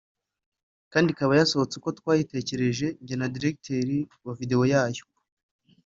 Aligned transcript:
kandi 0.91 1.07
ikaba 1.11 1.33
yasohotse 1.39 1.73
uko 1.77 1.89
twayitekereje 1.99 2.87
njye 3.01 3.15
na 3.17 3.27
director 3.35 3.89
Wa 4.25 4.33
video 4.39 4.61
yayo 4.73 5.03